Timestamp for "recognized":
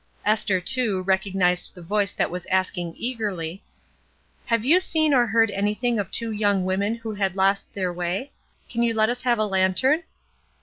1.03-1.75